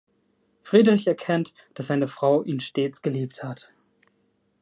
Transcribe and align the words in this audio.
Friedrich 0.63 1.05
erkennt, 1.05 1.53
dass 1.75 1.85
seine 1.85 2.07
Frau 2.07 2.41
ihn 2.41 2.59
stets 2.59 3.03
geliebt 3.03 3.43
hat. 3.43 3.71